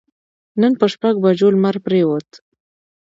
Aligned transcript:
نن 0.61 0.73
پر 0.79 0.89
شپږ 0.93 1.15
بجو 1.23 1.47
لمر 1.53 1.75
پرېوت. 1.85 2.29